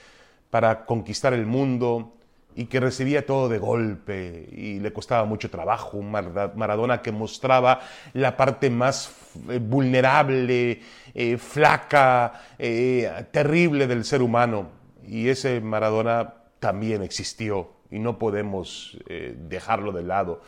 para 0.51 0.85
conquistar 0.85 1.33
el 1.33 1.47
mundo, 1.47 2.15
y 2.55 2.67
que 2.67 2.81
recibía 2.81 3.25
todo 3.25 3.49
de 3.49 3.59
golpe 3.59 4.49
y 4.53 4.79
le 4.81 4.93
costaba 4.93 5.25
mucho 5.25 5.51
trabajo, 5.51 5.97
un 5.97 6.11
Maradona 6.11 7.03
que 7.03 7.13
mostraba 7.13 7.81
la 8.13 8.37
parte 8.37 8.71
más 8.71 9.15
eh, 9.49 9.59
vulnerable, 9.59 10.81
eh, 11.15 11.39
flaca, 11.39 12.33
eh, 12.59 13.27
terrible 13.31 13.87
del 13.87 14.05
ser 14.05 14.23
humano. 14.23 14.69
Y 15.07 15.29
ese 15.29 15.61
Maradona 15.61 16.35
también 16.61 17.03
existió 17.03 17.71
y 17.91 17.99
no 17.99 18.19
podemos 18.19 18.97
dejarlo 19.09 19.93
de 19.93 20.03
lado. 20.03 20.41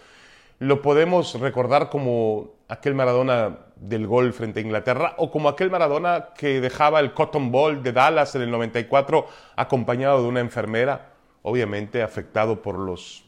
Lo 0.60 0.80
podemos 0.80 1.38
recordar 1.40 1.90
como 1.90 2.54
aquel 2.68 2.94
Maradona 2.94 3.58
del 3.76 4.06
gol 4.06 4.32
frente 4.32 4.60
a 4.60 4.62
Inglaterra 4.62 5.14
o 5.18 5.30
como 5.30 5.48
aquel 5.48 5.70
Maradona 5.70 6.28
que 6.36 6.60
dejaba 6.60 7.00
el 7.00 7.12
Cotton 7.12 7.50
Bowl 7.50 7.82
de 7.82 7.92
Dallas 7.92 8.34
en 8.36 8.42
el 8.42 8.50
94 8.50 9.26
acompañado 9.56 10.22
de 10.22 10.28
una 10.28 10.40
enfermera 10.40 11.13
obviamente 11.44 12.02
afectado 12.02 12.62
por 12.62 12.78
los, 12.78 13.24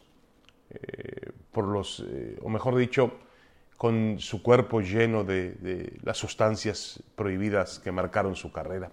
eh, 0.71 1.31
por 1.53 1.67
los 1.67 2.03
eh, 2.09 2.39
o 2.43 2.49
mejor 2.49 2.75
dicho, 2.77 3.13
con 3.77 4.17
su 4.19 4.43
cuerpo 4.43 4.81
lleno 4.81 5.23
de, 5.23 5.93
las 6.03 6.17
sustancias 6.17 7.03
prohibidas 7.15 7.79
que 7.79 7.93
marcaron 7.93 8.35
su 8.35 8.51
carrera. 8.51 8.91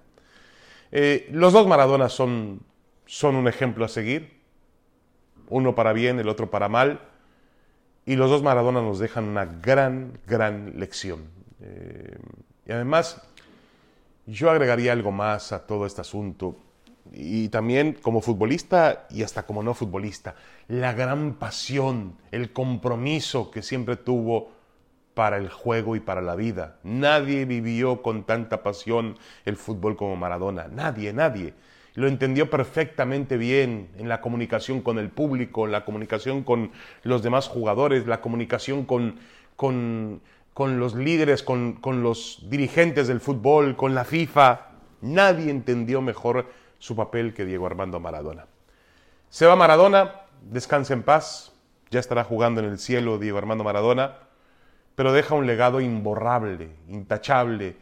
Eh, 0.92 1.30
los 1.32 1.54
dos 1.54 1.66
Maradonas 1.68 2.12
son, 2.12 2.60
son 3.06 3.36
un 3.36 3.48
ejemplo 3.48 3.86
a 3.86 3.88
seguir, 3.88 4.42
uno 5.48 5.74
para 5.74 5.94
bien, 5.94 6.20
el 6.20 6.28
otro 6.28 6.52
para 6.52 6.68
mal, 6.68 7.00
y 8.06 8.18
los 8.18 8.30
dos 8.30 8.44
Maradonas 8.44 8.84
nos 8.84 9.00
dejan 9.00 9.24
una 9.24 9.46
gran, 9.46 10.20
gran 10.28 10.78
lección. 10.78 11.30
y 12.68 12.72
además, 12.74 13.22
yo 14.26 14.50
agregaría 14.50 14.92
algo 14.92 15.14
más 15.14 15.54
a 15.54 15.66
todo 15.66 15.86
este 15.86 16.02
asunto 16.02 16.58
y 17.12 17.50
también 17.50 17.98
como 18.02 18.22
futbolista 18.22 19.08
y 19.10 19.24
hasta 19.24 19.46
como 19.46 19.64
no 19.64 19.74
futbolista, 19.74 20.36
la 20.68 20.94
gran 20.94 21.34
pasión, 21.34 22.18
el 22.32 22.54
compromiso 22.54 23.52
que 23.52 23.62
siempre 23.62 23.98
tuvo 23.98 24.52
para 25.14 25.38
el 25.38 25.50
juego 25.50 25.96
y 25.96 26.00
para 26.00 26.22
la 26.22 26.36
vida. 26.36 26.78
Nadie 26.84 27.46
vivió 27.46 28.02
con 28.02 28.24
tanta 28.24 28.64
pasión 28.64 29.18
el 29.46 29.58
fútbol 29.58 29.96
como 29.96 30.16
Maradona, 30.16 30.68
nadie, 30.70 31.14
nadie. 31.14 31.54
Lo 31.96 32.08
entendió 32.08 32.50
perfectamente 32.50 33.38
bien 33.38 33.90
en 33.98 34.10
la 34.10 34.20
comunicación 34.20 34.82
con 34.82 34.98
el 34.98 35.10
público, 35.10 35.66
en 35.66 35.72
la 35.72 35.86
comunicación 35.86 36.44
con 36.44 36.72
los 37.04 37.22
demás 37.22 37.48
jugadores, 37.48 38.08
la 38.08 38.20
comunicación 38.22 38.86
con, 38.86 39.20
con, 39.56 40.22
los 40.56 40.96
líderes, 40.96 41.44
con, 41.44 41.74
con 41.74 42.02
los 42.02 42.48
dirigentes 42.50 43.08
del 43.08 43.20
fútbol, 43.20 43.76
con 43.76 43.94
la 43.94 44.06
FIFA. 44.06 44.70
Nadie 45.02 45.52
entendió 45.52 46.02
mejor 46.02 46.48
su 46.84 46.98
papel 46.98 47.34
que 47.34 47.46
Diego 47.46 47.66
Armando 47.66 48.02
Maradona. 48.02 48.46
Se 49.30 49.46
va 49.46 49.56
Maradona, 49.56 50.24
descansa 50.42 50.94
en 50.94 51.02
paz, 51.02 51.54
ya 51.90 52.02
estará 52.02 52.26
jugando 52.26 52.60
en 52.60 52.68
el 52.68 52.78
cielo 52.78 53.18
Diego 53.20 53.38
Armando 53.38 53.64
Maradona, 53.64 54.18
pero 54.94 55.14
deja 55.14 55.34
un 55.34 55.48
legado 55.48 55.80
imborrable, 55.80 56.72
intachable, 56.90 57.78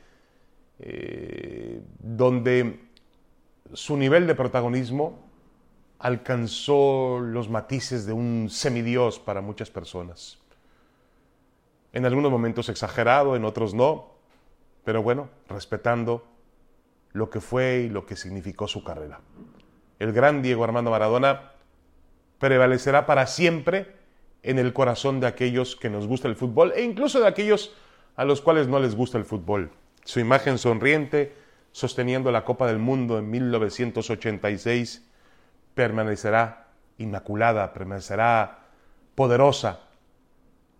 eh, 0.77 1.81
donde 1.97 2.79
su 3.73 3.97
nivel 3.97 4.27
de 4.27 4.35
protagonismo 4.35 5.17
alcanzó 5.97 7.21
los 7.21 7.49
matices 7.49 8.05
de 8.05 8.13
un 8.13 8.49
semidios 8.51 9.17
para 9.17 9.41
muchas 9.41 9.71
personas. 9.71 10.37
En 11.91 12.05
algunos 12.05 12.31
momentos 12.31 12.69
exagerado, 12.69 13.35
en 13.35 13.45
otros 13.45 13.73
no, 13.73 14.11
pero 14.83 15.01
bueno, 15.01 15.29
respetando 15.49 16.30
lo 17.13 17.29
que 17.29 17.41
fue 17.41 17.83
y 17.85 17.89
lo 17.89 18.05
que 18.05 18.15
significó 18.15 18.67
su 18.67 18.83
carrera. 18.83 19.21
El 19.99 20.13
gran 20.13 20.41
Diego 20.41 20.63
Armando 20.63 20.91
Maradona 20.91 21.51
prevalecerá 22.39 23.05
para 23.05 23.27
siempre 23.27 23.95
en 24.43 24.57
el 24.57 24.73
corazón 24.73 25.19
de 25.19 25.27
aquellos 25.27 25.75
que 25.75 25.89
nos 25.89 26.07
gusta 26.07 26.27
el 26.27 26.35
fútbol 26.35 26.73
e 26.75 26.83
incluso 26.83 27.19
de 27.19 27.27
aquellos 27.27 27.75
a 28.15 28.25
los 28.25 28.41
cuales 28.41 28.67
no 28.67 28.79
les 28.79 28.95
gusta 28.95 29.17
el 29.17 29.25
fútbol. 29.25 29.71
Su 30.03 30.19
imagen 30.19 30.57
sonriente, 30.57 31.35
sosteniendo 31.71 32.31
la 32.31 32.43
Copa 32.43 32.67
del 32.67 32.79
Mundo 32.79 33.19
en 33.19 33.29
1986, 33.29 35.07
permanecerá 35.75 36.67
inmaculada, 36.97 37.73
permanecerá 37.73 38.65
poderosa 39.15 39.81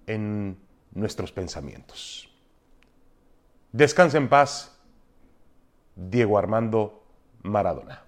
en 0.08 0.58
nuestros 0.94 1.32
pensamientos. 1.32 2.30
Descansa 3.72 4.18
en 4.18 4.28
paz, 4.28 4.81
Diego 5.96 6.38
Armando 6.38 7.04
Maradona. 7.44 8.04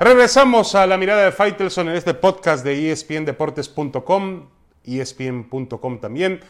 Regresamos 0.00 0.76
a 0.76 0.86
la 0.86 0.96
mirada 0.96 1.24
de 1.24 1.32
Faitelson 1.32 1.88
en 1.88 1.96
este 1.96 2.14
podcast 2.14 2.64
de 2.64 2.92
espndeportes.com, 2.92 4.48
espn.com 4.84 6.00
también, 6.00 6.40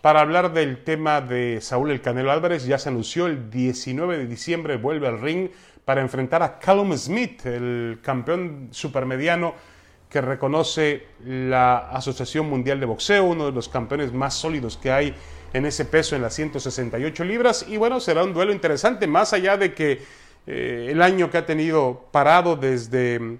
para 0.00 0.20
hablar 0.20 0.52
del 0.52 0.84
tema 0.84 1.20
de 1.20 1.60
Saúl 1.60 1.90
El 1.90 2.00
Canelo 2.00 2.30
Álvarez. 2.30 2.66
Ya 2.66 2.78
se 2.78 2.88
anunció 2.88 3.26
el 3.26 3.50
19 3.50 4.18
de 4.18 4.26
diciembre, 4.26 4.76
vuelve 4.76 5.08
al 5.08 5.20
ring 5.20 5.50
para 5.84 6.00
enfrentar 6.00 6.42
a 6.42 6.58
Callum 6.58 6.96
Smith, 6.96 7.46
el 7.46 8.00
campeón 8.02 8.68
supermediano 8.72 9.54
que 10.08 10.20
reconoce 10.20 11.06
la 11.24 11.90
Asociación 11.90 12.48
Mundial 12.48 12.80
de 12.80 12.86
Boxeo, 12.86 13.24
uno 13.24 13.46
de 13.46 13.52
los 13.52 13.68
campeones 13.68 14.12
más 14.12 14.34
sólidos 14.34 14.76
que 14.76 14.90
hay 14.90 15.14
en 15.52 15.66
ese 15.66 15.84
peso 15.84 16.16
en 16.16 16.22
las 16.22 16.34
168 16.34 17.24
libras. 17.24 17.66
Y 17.68 17.76
bueno, 17.76 18.00
será 18.00 18.24
un 18.24 18.32
duelo 18.32 18.52
interesante, 18.52 19.06
más 19.06 19.32
allá 19.32 19.56
de 19.56 19.74
que 19.74 20.02
eh, 20.46 20.88
el 20.90 21.02
año 21.02 21.30
que 21.30 21.38
ha 21.38 21.46
tenido 21.46 22.08
parado 22.12 22.56
desde 22.56 23.38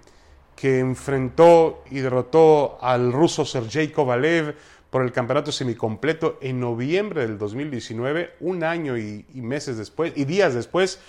que 0.55 0.79
enfrentó 0.79 1.83
y 1.91 1.99
derrotó 1.99 2.79
al 2.81 3.13
ruso 3.13 3.45
Sergei 3.45 3.89
Kovalev 3.89 4.55
por 4.89 5.03
el 5.03 5.11
campeonato 5.11 5.51
semicompleto 5.51 6.37
en 6.41 6.59
noviembre 6.59 7.21
del 7.27 7.37
2019, 7.37 8.35
un 8.39 8.63
año 8.63 8.97
y, 8.97 9.25
meses 9.33 9.77
después, 9.77 10.13
y 10.15 10.25
días 10.25 10.53
después, 10.53 10.99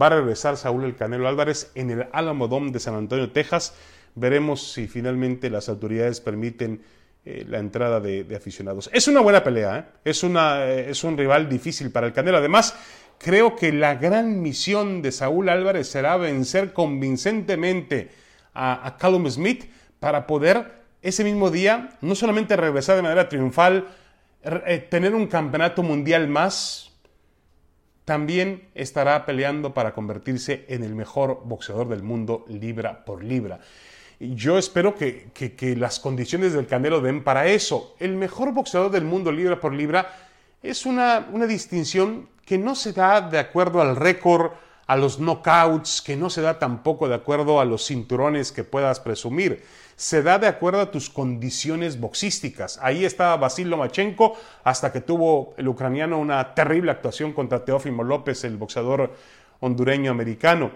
va 0.00 0.06
a 0.06 0.10
regresar 0.10 0.56
Saúl 0.56 0.84
El 0.84 0.96
Canelo 0.96 1.28
Álvarez 1.28 1.70
en 1.74 1.90
el 1.90 2.06
Alamo 2.12 2.48
Dome 2.48 2.70
de 2.70 2.80
San 2.80 2.94
Antonio, 2.94 3.30
Texas. 3.30 3.74
Veremos 4.14 4.72
si 4.72 4.88
finalmente 4.88 5.50
las 5.50 5.68
autoridades 5.68 6.20
permiten 6.20 6.82
eh, 7.24 7.44
la 7.48 7.58
entrada 7.58 8.00
de, 8.00 8.26
aficionados. 8.34 8.88
Es 8.92 9.08
una 9.08 9.20
buena 9.20 9.44
pelea, 9.44 9.78
¿eh? 9.78 9.84
es, 10.04 10.22
una, 10.22 10.66
es 10.66 11.04
un 11.04 11.18
rival 11.18 11.48
difícil 11.48 11.90
para 11.90 12.06
el 12.06 12.12
Canelo. 12.12 12.38
Además, 12.38 12.74
Creo 13.18 13.56
que 13.56 13.72
la 13.72 13.94
gran 13.94 14.42
misión 14.42 15.02
de 15.02 15.10
Saúl 15.10 15.48
Álvarez 15.48 15.88
será 15.88 16.16
vencer 16.16 16.72
convincentemente 16.72 18.10
a, 18.54 18.96
Callum 18.98 19.28
Smith 19.28 19.70
para 20.00 20.26
poder 20.26 20.85
ese 21.02 21.24
mismo 21.24 21.50
día 21.50 21.90
no 22.00 22.14
solamente 22.14 22.56
regresar 22.56 22.96
de 22.96 23.02
manera 23.02 23.28
triunfal, 23.28 23.88
eh, 24.42 24.86
tener 24.90 25.14
un 25.14 25.26
campeonato 25.26 25.82
mundial 25.82 26.28
más, 26.28 26.92
también 28.04 28.68
estará 28.74 29.26
peleando 29.26 29.74
para 29.74 29.92
convertirse 29.92 30.64
en 30.68 30.84
el 30.84 30.94
mejor 30.94 31.42
boxeador 31.44 31.88
del 31.88 32.04
mundo 32.04 32.44
libra 32.48 33.04
por 33.04 33.24
libra. 33.24 33.58
Yo 34.20 34.56
espero 34.56 34.94
que, 34.94 35.30
que, 35.34 35.76
las 35.76 35.98
condiciones 35.98 36.52
del 36.52 36.68
Canelo 36.68 37.00
den 37.00 37.24
para 37.24 37.48
eso. 37.48 37.96
El 37.98 38.16
mejor 38.16 38.52
boxeador 38.52 38.92
del 38.92 39.04
mundo 39.04 39.32
libra 39.32 39.60
por 39.60 39.74
libra 39.74 40.16
es 40.62 40.86
una, 40.86 41.26
una 41.32 41.46
distinción 41.46 42.28
que 42.46 42.56
no 42.56 42.76
se 42.76 42.92
da 42.92 43.20
de 43.20 43.40
acuerdo 43.40 43.82
al 43.82 43.96
récord, 43.96 44.52
a 44.86 44.96
los 44.96 45.18
knockouts, 45.18 46.00
que 46.00 46.16
no 46.16 46.30
se 46.30 46.42
da 46.42 46.60
tampoco 46.60 47.08
de 47.08 47.16
acuerdo 47.16 47.60
a 47.60 47.64
los 47.64 47.84
cinturones 47.84 48.52
que 48.52 48.62
puedas 48.62 49.00
presumir. 49.00 49.64
Se 49.96 50.22
da 50.22 50.38
de 50.38 50.46
acuerdo 50.46 50.82
a 50.82 50.90
tus 50.90 51.08
condiciones 51.08 51.98
boxísticas. 51.98 52.78
Ahí 52.82 53.06
estaba 53.06 53.38
Basil 53.38 53.70
Lomachenko 53.70 54.36
hasta 54.62 54.92
que 54.92 55.00
tuvo 55.00 55.54
el 55.56 55.66
ucraniano 55.68 56.18
una 56.18 56.54
terrible 56.54 56.90
actuación 56.90 57.32
contra 57.32 57.64
Teófimo 57.64 58.04
López, 58.04 58.44
el 58.44 58.58
boxeador 58.58 59.14
hondureño 59.60 60.10
americano. 60.10 60.70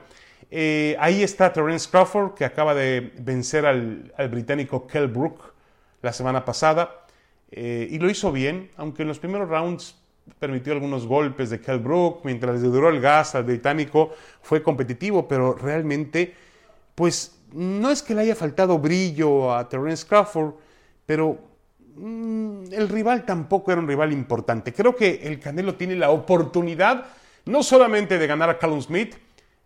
Eh, 0.51 0.97
ahí 0.99 1.23
está 1.23 1.53
Terence 1.53 1.89
Crawford, 1.91 2.33
que 2.33 2.47
acaba 2.47 2.75
de 2.75 3.13
vencer 3.19 3.67
al, 3.67 4.11
británico 4.31 4.87
Kell 4.87 5.09
Brook 5.09 5.53
la 6.01 6.15
semana 6.15 6.43
pasada. 6.43 7.05
Eh, 7.51 7.89
y 7.91 7.99
lo 7.99 8.09
hizo 8.09 8.33
bien, 8.33 8.71
aunque 8.79 9.03
en 9.03 9.09
los 9.09 9.19
primeros 9.19 9.51
rounds 9.51 9.97
permitió 10.39 10.73
algunos 10.73 11.07
golpes 11.07 11.51
de 11.51 11.61
Kell 11.61 11.79
Brook, 11.79 12.21
mientras 12.25 12.59
le 12.61 12.69
duró 12.69 12.89
el 12.89 13.03
gas 13.03 13.35
al 13.35 13.45
británico, 13.45 14.13
fue 14.41 14.63
competitivo, 14.63 15.29
pero 15.29 15.53
realmente, 15.53 16.35
pues 16.95 17.40
no 17.53 17.91
es 17.91 18.03
que 18.03 18.15
le 18.15 18.23
haya 18.23 18.35
faltado 18.35 18.79
brillo 18.79 19.55
a 19.55 19.69
Terence 19.69 20.07
Crawford, 20.07 20.55
pero 21.07 21.39
mm, 21.97 22.73
el 22.73 22.89
rival 22.89 23.25
tampoco 23.25 23.73
era 23.73 23.81
un 23.81 23.89
rival 23.89 24.13
importante. 24.13 24.73
Creo 24.73 24.95
que 24.95 25.21
el 25.25 25.39
Canelo 25.41 25.75
tiene 25.75 25.97
la 25.97 26.11
oportunidad 26.11 27.07
no 27.47 27.63
solamente 27.63 28.19
de 28.19 28.27
ganar 28.27 28.51
a 28.51 28.59
Callum 28.59 28.81
Smith, 28.81 29.15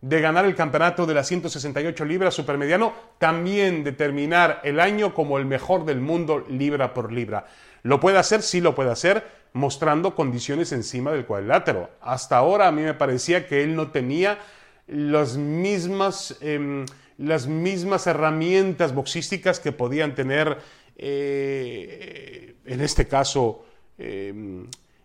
de 0.00 0.21
ganar 0.21 0.45
el 0.45 0.55
campeonato 0.55 1.07
de 1.07 1.14
las 1.14 1.26
168 1.29 2.05
libras 2.05 2.35
supermediano, 2.35 2.93
también 3.19 3.85
de 3.85 3.93
terminar 3.93 4.61
el 4.62 4.79
año 4.79 5.14
como 5.14 5.38
el 5.38 5.47
mejor 5.47 5.87
del 5.87 6.00
mundo 6.00 6.45
libra 6.49 6.93
por 6.93 7.11
libra. 7.11 7.47
¿Lo 7.83 8.00
puede 8.00 8.19
hacer? 8.19 8.43
Sí 8.43 8.61
lo 8.61 8.75
puede 8.75 8.91
hacer, 8.91 9.25
mostrando 9.55 10.14
condiciones 10.14 10.73
encima 10.73 11.12
del 11.12 11.25
cuadrilátero. 11.25 11.88
Hasta 12.03 12.37
ahora 12.37 12.69
a 12.69 12.73
mí 12.73 12.83
me 12.83 12.95
parecía 12.95 13.47
que 13.47 13.62
él 13.62 13.75
no 13.76 13.91
tenía 13.91 14.38
las 14.87 15.37
mismas, 15.38 16.37
em, 16.41 16.85
las 17.18 17.47
mismas 17.47 18.06
herramientas 18.06 18.94
boxísticas 18.94 19.61
que 19.61 19.73
podían 19.73 20.14
tener, 20.14 20.59
eh, 20.97 22.56
en 22.64 22.80
este 22.80 23.06
caso, 23.06 23.64
eh, 23.99 24.64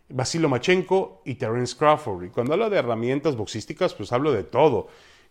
Basilo 0.09 0.49
Machenko 0.49 1.21
y 1.25 1.35
Terence 1.35 1.75
Crawford. 1.77 2.25
Y 2.25 2.29
cuando 2.29 2.53
hablo 2.53 2.69
de 2.69 2.77
herramientas 2.77 3.35
boxísticas, 3.35 3.93
pues 3.93 4.11
hablo 4.11 4.31
de 4.31 4.43
todo 4.43 4.87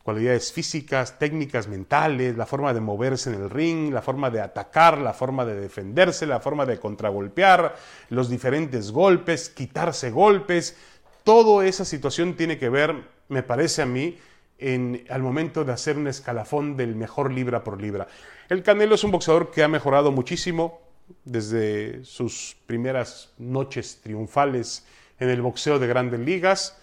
cualidades 0.08 0.54
físicas, 0.54 1.18
técnicas 1.18 1.68
mentales, 1.68 2.34
la 2.34 2.46
forma 2.46 2.72
de 2.72 2.80
moverse 2.80 3.28
en 3.28 3.42
el 3.42 3.50
ring, 3.50 3.92
la 3.92 4.00
forma 4.00 4.30
de 4.30 4.40
atacar, 4.40 4.96
la 4.96 5.12
forma 5.12 5.44
de 5.44 5.60
defenderse, 5.60 6.24
la 6.24 6.40
forma 6.40 6.64
de 6.64 6.80
contragolpear, 6.80 7.76
los 8.08 8.30
diferentes 8.30 8.90
golpes, 8.90 9.50
quitarse 9.50 10.10
golpes. 10.10 10.78
Toda 11.24 11.66
esa 11.66 11.84
situación 11.84 12.36
tiene 12.36 12.56
que 12.56 12.70
ver, 12.70 12.94
me 13.28 13.42
parece 13.42 13.82
a 13.82 13.86
mí, 13.86 14.16
en, 14.58 15.04
al 15.08 15.22
momento 15.22 15.64
de 15.64 15.72
hacer 15.72 15.96
un 15.96 16.08
escalafón 16.08 16.76
del 16.76 16.96
mejor 16.96 17.32
libra 17.32 17.64
por 17.64 17.80
libra. 17.80 18.08
El 18.48 18.62
Canelo 18.62 18.96
es 18.96 19.04
un 19.04 19.12
boxeador 19.12 19.50
que 19.50 19.62
ha 19.62 19.68
mejorado 19.68 20.10
muchísimo 20.12 20.80
desde 21.24 22.04
sus 22.04 22.56
primeras 22.66 23.32
noches 23.38 24.00
triunfales 24.02 24.84
en 25.18 25.30
el 25.30 25.42
boxeo 25.42 25.78
de 25.78 25.86
grandes 25.86 26.20
ligas 26.20 26.78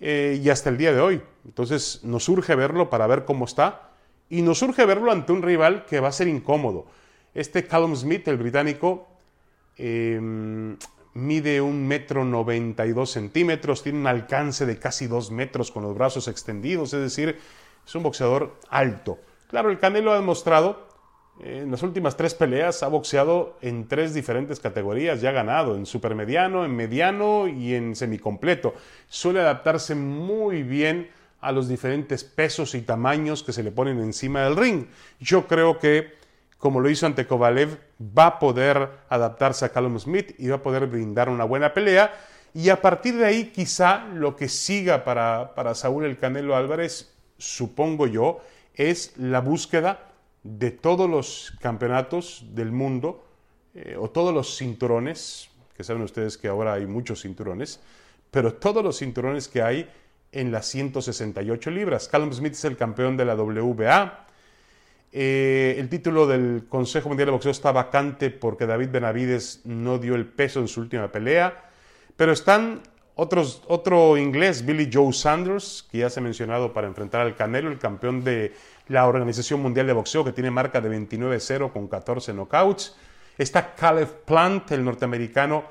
eh, 0.00 0.40
y 0.42 0.48
hasta 0.48 0.70
el 0.70 0.78
día 0.78 0.92
de 0.92 1.00
hoy. 1.00 1.22
Entonces 1.44 2.00
nos 2.04 2.28
urge 2.28 2.54
verlo 2.54 2.90
para 2.90 3.06
ver 3.06 3.24
cómo 3.24 3.44
está 3.44 3.90
y 4.30 4.42
nos 4.42 4.62
urge 4.62 4.84
verlo 4.84 5.10
ante 5.10 5.32
un 5.32 5.42
rival 5.42 5.84
que 5.86 6.00
va 6.00 6.08
a 6.08 6.12
ser 6.12 6.28
incómodo. 6.28 6.86
Este 7.34 7.66
Callum 7.66 7.94
Smith, 7.96 8.26
el 8.28 8.36
británico, 8.36 9.08
em, 9.76 10.76
mide 11.14 11.60
un 11.60 11.86
metro 11.86 12.24
noventa 12.24 12.86
y 12.86 12.92
dos 12.92 13.10
centímetros, 13.10 13.82
tiene 13.82 13.98
un 13.98 14.06
alcance 14.06 14.66
de 14.66 14.78
casi 14.78 15.06
dos 15.06 15.30
metros 15.30 15.70
con 15.70 15.82
los 15.82 15.94
brazos 15.94 16.28
extendidos, 16.28 16.92
es 16.94 17.00
decir, 17.00 17.38
es 17.86 17.94
un 17.94 18.02
boxeador 18.02 18.58
alto. 18.68 19.18
Claro, 19.48 19.70
el 19.70 19.78
Canelo 19.78 20.12
ha 20.12 20.16
demostrado 20.16 20.88
en 21.40 21.70
las 21.70 21.84
últimas 21.84 22.16
tres 22.16 22.34
peleas 22.34 22.82
ha 22.82 22.88
boxeado 22.88 23.56
en 23.62 23.86
tres 23.86 24.12
diferentes 24.12 24.58
categorías, 24.58 25.20
ya 25.20 25.30
ha 25.30 25.32
ganado, 25.32 25.76
en 25.76 25.86
supermediano, 25.86 26.64
en 26.64 26.74
mediano 26.74 27.46
y 27.46 27.74
en 27.74 27.94
semicompleto. 27.94 28.74
Suele 29.08 29.40
adaptarse 29.40 29.94
muy 29.94 30.64
bien 30.64 31.10
a 31.40 31.52
los 31.52 31.68
diferentes 31.68 32.24
pesos 32.24 32.74
y 32.74 32.82
tamaños 32.82 33.44
que 33.44 33.52
se 33.52 33.62
le 33.62 33.70
ponen 33.70 34.00
encima 34.00 34.42
del 34.42 34.56
ring. 34.56 34.86
Yo 35.20 35.46
creo 35.46 35.78
que, 35.78 36.17
como 36.58 36.80
lo 36.80 36.90
hizo 36.90 37.06
ante 37.06 37.26
Kovalev, 37.26 37.78
va 38.00 38.26
a 38.26 38.38
poder 38.38 38.88
adaptarse 39.08 39.64
a 39.64 39.70
Callum 39.70 39.98
Smith 39.98 40.34
y 40.38 40.48
va 40.48 40.56
a 40.56 40.62
poder 40.62 40.86
brindar 40.86 41.28
una 41.28 41.44
buena 41.44 41.72
pelea. 41.72 42.12
Y 42.52 42.68
a 42.70 42.82
partir 42.82 43.16
de 43.16 43.26
ahí, 43.26 43.52
quizá 43.52 44.06
lo 44.06 44.34
que 44.34 44.48
siga 44.48 45.04
para, 45.04 45.54
para 45.54 45.74
Saúl 45.74 46.04
el 46.04 46.18
Canelo 46.18 46.56
Álvarez, 46.56 47.14
supongo 47.38 48.06
yo, 48.06 48.40
es 48.74 49.16
la 49.16 49.40
búsqueda 49.40 50.08
de 50.42 50.70
todos 50.70 51.08
los 51.08 51.54
campeonatos 51.60 52.44
del 52.50 52.72
mundo 52.72 53.24
eh, 53.74 53.96
o 53.98 54.10
todos 54.10 54.34
los 54.34 54.56
cinturones, 54.56 55.50
que 55.76 55.84
saben 55.84 56.02
ustedes 56.02 56.36
que 56.38 56.48
ahora 56.48 56.74
hay 56.74 56.86
muchos 56.86 57.22
cinturones, 57.22 57.80
pero 58.30 58.54
todos 58.54 58.82
los 58.82 58.98
cinturones 58.98 59.46
que 59.48 59.62
hay 59.62 59.88
en 60.32 60.52
las 60.52 60.66
168 60.66 61.70
libras. 61.70 62.08
Callum 62.08 62.32
Smith 62.32 62.52
es 62.52 62.64
el 62.64 62.76
campeón 62.76 63.16
de 63.16 63.24
la 63.24 63.34
WBA. 63.34 64.26
Eh, 65.12 65.76
el 65.78 65.88
título 65.88 66.26
del 66.26 66.66
Consejo 66.68 67.08
Mundial 67.08 67.26
de 67.26 67.32
Boxeo 67.32 67.50
está 67.50 67.72
vacante 67.72 68.30
porque 68.30 68.66
David 68.66 68.90
Benavides 68.90 69.62
no 69.64 69.98
dio 69.98 70.14
el 70.14 70.26
peso 70.26 70.60
en 70.60 70.68
su 70.68 70.80
última 70.80 71.10
pelea. 71.10 71.70
Pero 72.16 72.32
están 72.32 72.82
otros, 73.14 73.62
otro 73.66 74.16
inglés, 74.16 74.64
Billy 74.64 74.90
Joe 74.92 75.12
Sanders, 75.12 75.86
que 75.90 75.98
ya 75.98 76.10
se 76.10 76.20
ha 76.20 76.22
mencionado 76.22 76.72
para 76.72 76.86
enfrentar 76.86 77.22
al 77.22 77.36
Canelo, 77.36 77.70
el 77.70 77.78
campeón 77.78 78.22
de 78.22 78.52
la 78.88 79.06
Organización 79.06 79.60
Mundial 79.60 79.86
de 79.86 79.92
Boxeo, 79.92 80.24
que 80.24 80.32
tiene 80.32 80.50
marca 80.50 80.80
de 80.80 80.90
29-0 80.90 81.72
con 81.72 81.88
14 81.88 82.32
knockouts. 82.32 82.96
Está 83.36 83.74
Caleb 83.74 84.24
Plant, 84.24 84.70
el 84.72 84.84
norteamericano, 84.84 85.64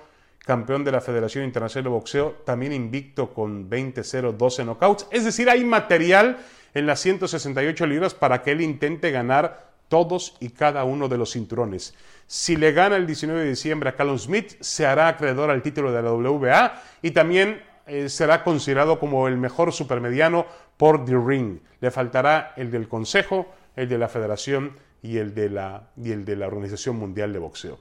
campeón 0.45 0.83
de 0.83 0.91
la 0.91 1.01
Federación 1.01 1.43
Internacional 1.43 1.83
de 1.85 1.89
Boxeo, 1.89 2.31
también 2.45 2.73
invicto 2.73 3.33
con 3.33 3.69
20-0, 3.69 4.33
12 4.33 4.63
knockouts. 4.65 5.07
Es 5.11 5.25
decir, 5.25 5.49
hay 5.49 5.63
material 5.63 6.37
en 6.77 6.85
las 6.85 6.99
168 6.99 7.87
libras 7.87 8.13
para 8.13 8.43
que 8.43 8.51
él 8.51 8.61
intente 8.61 9.09
ganar 9.09 9.71
todos 9.87 10.35
y 10.39 10.49
cada 10.49 10.83
uno 10.83 11.07
de 11.07 11.17
los 11.17 11.31
cinturones. 11.31 11.95
Si 12.27 12.55
le 12.55 12.71
gana 12.71 12.97
el 12.97 13.07
19 13.07 13.41
de 13.41 13.49
diciembre 13.49 13.89
a 13.89 13.95
Callum 13.95 14.19
Smith, 14.19 14.57
se 14.59 14.85
hará 14.85 15.07
acreedor 15.07 15.49
al 15.49 15.63
título 15.63 15.91
de 15.91 16.03
la 16.03 16.11
WBA 16.11 16.81
y 17.01 17.11
también 17.11 17.63
eh, 17.87 18.09
será 18.09 18.43
considerado 18.43 18.99
como 18.99 19.27
el 19.27 19.37
mejor 19.37 19.73
supermediano 19.73 20.45
por 20.77 21.03
The 21.03 21.17
Ring. 21.17 21.59
Le 21.79 21.89
faltará 21.89 22.53
el 22.57 22.69
del 22.69 22.87
Consejo, 22.87 23.51
el 23.75 23.89
de 23.89 23.97
la 23.97 24.07
Federación 24.07 24.73
y 25.01 25.17
el 25.17 25.33
de 25.33 25.49
la, 25.49 25.89
y 25.95 26.11
el 26.11 26.25
de 26.25 26.35
la 26.35 26.45
Organización 26.45 26.97
Mundial 26.97 27.33
de 27.33 27.39
Boxeo. 27.39 27.79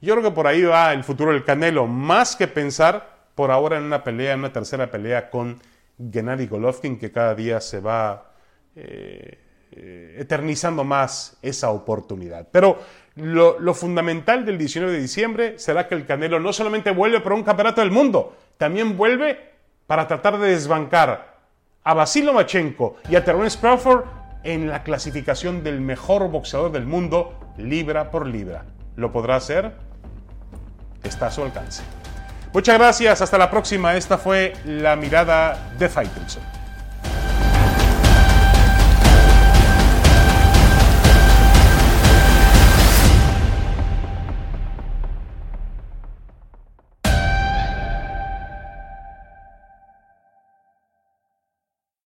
Yo 0.00 0.14
creo 0.14 0.30
que 0.30 0.34
por 0.34 0.46
ahí 0.46 0.62
va 0.62 0.92
el 0.92 1.02
futuro 1.02 1.32
del 1.32 1.44
Canelo, 1.44 1.88
más 1.88 2.36
que 2.36 2.46
pensar 2.46 3.18
por 3.34 3.50
ahora 3.50 3.78
en 3.78 3.84
una 3.84 4.04
pelea, 4.04 4.34
en 4.34 4.40
una 4.40 4.52
tercera 4.52 4.92
pelea 4.92 5.28
con 5.28 5.60
Gennady 5.98 6.46
Golovkin, 6.46 6.98
que 6.98 7.10
cada 7.10 7.34
día 7.34 7.60
se 7.60 7.80
va 7.80 8.27
eh, 8.80 10.16
eternizando 10.18 10.82
más 10.82 11.36
esa 11.42 11.70
oportunidad. 11.70 12.48
Pero 12.50 12.78
lo, 13.16 13.74
fundamental 13.74 14.44
del 14.44 14.56
19 14.56 14.92
de 14.92 15.00
diciembre 15.00 15.58
será 15.58 15.86
que 15.86 15.94
el 15.94 16.06
Canelo 16.06 16.40
no 16.40 16.52
solamente 16.52 16.90
vuelve 16.90 17.20
por 17.20 17.32
un 17.32 17.42
campeonato 17.42 17.80
del 17.80 17.90
mundo, 17.90 18.36
también 18.56 18.96
vuelve 18.96 19.38
para 19.86 20.06
tratar 20.06 20.38
de 20.38 20.48
desbancar 20.50 21.38
a 21.84 21.94
Basil 21.94 22.26
Lomachenko 22.26 22.96
y 23.08 23.16
a 23.16 23.24
Terence 23.24 23.58
Crawford 23.58 24.04
en 24.42 24.68
la 24.68 24.82
clasificación 24.82 25.62
del 25.62 25.80
mejor 25.80 26.28
boxeador 26.30 26.72
del 26.72 26.86
mundo 26.86 27.38
libra 27.56 28.10
por 28.10 28.26
libra. 28.26 28.64
¿Lo 28.96 29.12
podrá 29.12 29.36
hacer? 29.36 29.72
Está 31.02 31.26
a 31.26 31.30
su 31.30 31.42
alcance. 31.42 31.82
Muchas 32.52 32.78
gracias, 32.78 33.20
hasta 33.20 33.38
la 33.38 33.50
próxima. 33.50 33.96
Esta 33.96 34.18
fue 34.18 34.54
la 34.64 34.96
mirada 34.96 35.72
de 35.78 35.88
Faitelson. 35.88 36.57